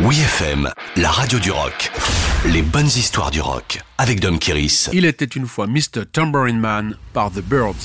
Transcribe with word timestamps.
Oui 0.00 0.18
FM, 0.18 0.68
la 0.96 1.08
radio 1.08 1.38
du 1.38 1.52
rock. 1.52 1.92
Les 2.46 2.62
bonnes 2.62 2.86
histoires 2.86 3.30
du 3.30 3.40
rock 3.40 3.80
avec 3.96 4.18
Dom 4.18 4.40
Kiris. 4.40 4.90
Il 4.92 5.04
était 5.04 5.24
une 5.24 5.46
fois 5.46 5.68
Mr. 5.68 6.04
Tambourine 6.12 6.58
Man 6.58 6.96
par 7.12 7.30
The 7.30 7.40
Birds. 7.40 7.76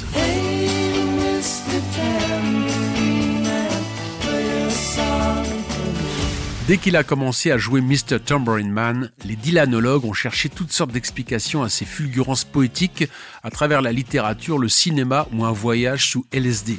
Dès 6.69 6.77
qu'il 6.77 6.95
a 6.95 7.03
commencé 7.03 7.49
à 7.49 7.57
jouer 7.57 7.81
Mr. 7.81 8.19
Tambourine 8.23 8.71
Man, 8.71 9.09
les 9.25 9.35
Dylanologues 9.35 10.05
ont 10.05 10.13
cherché 10.13 10.49
toutes 10.49 10.71
sortes 10.71 10.91
d'explications 10.91 11.63
à 11.63 11.69
ses 11.69 11.85
fulgurances 11.85 12.43
poétiques 12.43 13.07
à 13.41 13.49
travers 13.49 13.81
la 13.81 13.91
littérature, 13.91 14.59
le 14.59 14.69
cinéma 14.69 15.27
ou 15.33 15.45
un 15.45 15.51
voyage 15.51 16.11
sous 16.11 16.27
LSD. 16.31 16.77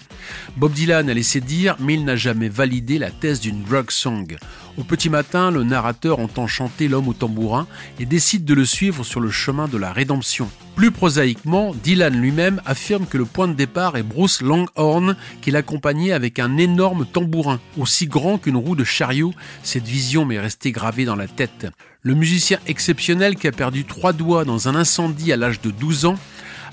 Bob 0.56 0.72
Dylan 0.72 1.10
a 1.10 1.14
laissé 1.14 1.40
dire, 1.40 1.74
mais 1.80 1.94
il 1.94 2.04
n'a 2.04 2.14
jamais 2.14 2.48
validé 2.48 2.98
la 2.98 3.10
thèse 3.10 3.40
d'une 3.40 3.64
drug 3.64 3.90
song. 3.90 4.36
Au 4.78 4.84
petit 4.84 5.10
matin, 5.10 5.50
le 5.50 5.64
narrateur 5.64 6.20
entend 6.20 6.46
chanter 6.46 6.88
l'homme 6.88 7.08
au 7.08 7.12
tambourin 7.12 7.66
et 7.98 8.06
décide 8.06 8.44
de 8.44 8.54
le 8.54 8.64
suivre 8.64 9.04
sur 9.04 9.20
le 9.20 9.30
chemin 9.30 9.68
de 9.68 9.76
la 9.76 9.92
rédemption. 9.92 10.48
Plus 10.76 10.90
prosaïquement, 10.90 11.74
Dylan 11.82 12.18
lui-même 12.18 12.62
affirme 12.64 13.06
que 13.06 13.18
le 13.18 13.24
point 13.24 13.48
de 13.48 13.52
départ 13.52 13.96
est 13.96 14.02
Bruce 14.02 14.40
Longhorn, 14.40 15.16
qu'il 15.42 15.56
accompagnait 15.56 16.12
avec 16.12 16.38
un 16.38 16.56
énorme 16.56 17.04
tambourin, 17.04 17.60
aussi 17.76 18.06
grand 18.06 18.38
qu'une 18.38 18.56
roue 18.56 18.76
de 18.76 18.84
chariot. 18.84 19.34
Cette 19.62 19.86
vision 19.86 20.24
m'est 20.24 20.40
restée 20.40 20.72
gravée 20.72 21.04
dans 21.04 21.16
la 21.16 21.26
tête. 21.26 21.66
Le 22.02 22.14
musicien 22.14 22.58
exceptionnel 22.66 23.36
qui 23.36 23.48
a 23.48 23.52
perdu 23.52 23.84
trois 23.84 24.12
doigts 24.12 24.44
dans 24.44 24.68
un 24.68 24.74
incendie 24.74 25.32
à 25.32 25.36
l'âge 25.36 25.60
de 25.60 25.70
12 25.70 26.06
ans 26.06 26.16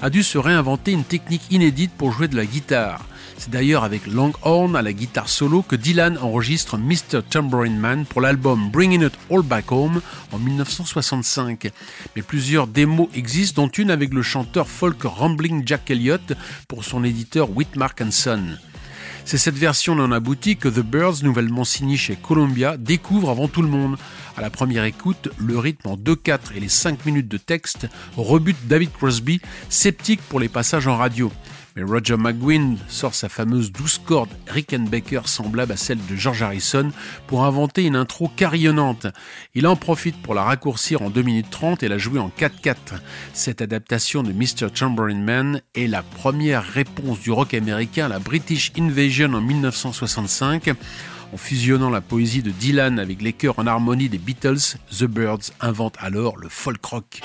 a 0.01 0.09
dû 0.09 0.23
se 0.23 0.37
réinventer 0.37 0.91
une 0.91 1.03
technique 1.03 1.51
inédite 1.51 1.91
pour 1.97 2.11
jouer 2.11 2.27
de 2.27 2.35
la 2.35 2.45
guitare. 2.45 3.05
C'est 3.37 3.51
d'ailleurs 3.51 3.83
avec 3.83 4.07
Longhorn 4.07 4.75
à 4.75 4.81
la 4.81 4.93
guitare 4.93 5.29
solo 5.29 5.61
que 5.61 5.75
Dylan 5.75 6.17
enregistre 6.17 6.77
Mr. 6.77 7.21
Tambourine 7.29 7.77
Man 7.77 8.05
pour 8.05 8.21
l'album 8.21 8.69
Bringing 8.71 9.03
It 9.03 9.13
All 9.29 9.43
Back 9.43 9.71
Home 9.71 10.01
en 10.31 10.39
1965. 10.39 11.71
Mais 12.15 12.21
plusieurs 12.23 12.65
démos 12.67 13.09
existent, 13.13 13.61
dont 13.61 13.69
une 13.69 13.91
avec 13.91 14.13
le 14.13 14.23
chanteur 14.23 14.67
folk 14.67 15.03
Rambling 15.03 15.63
Jack 15.65 15.91
Elliott 15.91 16.33
pour 16.67 16.83
son 16.83 17.03
éditeur 17.03 17.55
Whitmark 17.55 18.01
Son. 18.09 18.57
C'est 19.27 19.37
cette 19.37 19.57
version 19.57 19.93
non 19.93 20.13
aboutie 20.13 20.55
que 20.55 20.69
The 20.69 20.79
Birds, 20.79 21.21
nouvellement 21.21 21.65
signé 21.65 21.97
chez 21.97 22.15
Columbia, 22.15 22.77
découvre 22.77 23.29
avant 23.29 23.49
tout 23.49 23.61
le 23.61 23.67
monde. 23.67 23.97
À 24.37 24.41
la 24.41 24.49
première 24.49 24.85
écoute, 24.85 25.27
le 25.37 25.59
rythme 25.59 25.89
en 25.89 25.97
2-4 25.97 26.55
et 26.55 26.61
les 26.61 26.69
5 26.69 27.05
minutes 27.05 27.27
de 27.27 27.35
texte 27.35 27.89
rebutent 28.15 28.67
David 28.69 28.93
Crosby, 28.93 29.41
sceptique 29.67 30.21
pour 30.29 30.39
les 30.39 30.47
passages 30.47 30.87
en 30.87 30.95
radio. 30.95 31.29
Roger 31.83 32.17
McGuinn 32.17 32.77
sort 32.87 33.13
sa 33.13 33.29
fameuse 33.29 33.71
douce 33.71 34.01
corde 34.03 34.29
Rickenbacker 34.47 35.27
semblable 35.27 35.71
à 35.71 35.77
celle 35.77 36.03
de 36.05 36.15
George 36.15 36.41
Harrison 36.41 36.91
pour 37.27 37.45
inventer 37.45 37.83
une 37.83 37.95
intro 37.95 38.29
carillonnante. 38.35 39.07
Il 39.53 39.67
en 39.67 39.75
profite 39.75 40.21
pour 40.21 40.33
la 40.33 40.43
raccourcir 40.43 41.01
en 41.01 41.09
2 41.09 41.21
minutes 41.21 41.49
30 41.49 41.83
et 41.83 41.87
la 41.87 41.97
jouer 41.97 42.19
en 42.19 42.29
4-4. 42.29 42.75
Cette 43.33 43.61
adaptation 43.61 44.23
de 44.23 44.31
Mr. 44.33 44.69
Chamberlain 44.73 45.19
Man 45.19 45.61
est 45.75 45.87
la 45.87 46.03
première 46.03 46.63
réponse 46.63 47.19
du 47.19 47.31
rock 47.31 47.53
américain 47.53 48.05
à 48.05 48.09
la 48.09 48.19
British 48.19 48.71
Invasion 48.77 49.33
en 49.33 49.41
1965. 49.41 50.69
En 51.33 51.37
fusionnant 51.37 51.89
la 51.89 52.01
poésie 52.01 52.41
de 52.41 52.51
Dylan 52.51 52.99
avec 52.99 53.21
les 53.21 53.33
chœurs 53.33 53.59
en 53.59 53.67
harmonie 53.67 54.09
des 54.09 54.17
Beatles, 54.17 54.77
The 54.97 55.03
Birds 55.03 55.51
invente 55.59 55.95
alors 55.99 56.37
le 56.37 56.47
folk 56.49 56.83
rock. 56.85 57.21